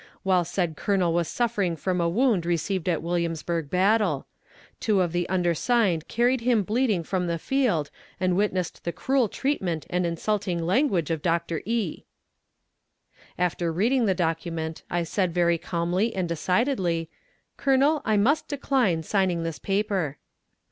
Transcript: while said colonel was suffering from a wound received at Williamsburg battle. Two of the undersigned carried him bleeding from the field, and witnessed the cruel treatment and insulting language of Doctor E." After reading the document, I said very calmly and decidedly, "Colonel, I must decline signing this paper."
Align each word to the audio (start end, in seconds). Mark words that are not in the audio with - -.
while 0.23 0.43
said 0.43 0.75
colonel 0.75 1.13
was 1.13 1.27
suffering 1.27 1.75
from 1.75 2.01
a 2.01 2.09
wound 2.09 2.43
received 2.43 2.89
at 2.89 3.03
Williamsburg 3.03 3.69
battle. 3.69 4.25
Two 4.79 4.99
of 4.99 5.11
the 5.11 5.29
undersigned 5.29 6.07
carried 6.07 6.41
him 6.41 6.63
bleeding 6.63 7.03
from 7.03 7.27
the 7.27 7.37
field, 7.37 7.91
and 8.19 8.35
witnessed 8.35 8.83
the 8.83 8.91
cruel 8.91 9.29
treatment 9.29 9.85
and 9.91 10.03
insulting 10.03 10.65
language 10.65 11.11
of 11.11 11.21
Doctor 11.21 11.61
E." 11.65 12.01
After 13.37 13.71
reading 13.71 14.07
the 14.07 14.15
document, 14.15 14.81
I 14.89 15.03
said 15.03 15.35
very 15.35 15.59
calmly 15.59 16.15
and 16.15 16.27
decidedly, 16.27 17.07
"Colonel, 17.55 18.01
I 18.03 18.17
must 18.17 18.47
decline 18.47 19.03
signing 19.03 19.43
this 19.43 19.59
paper." 19.59 20.17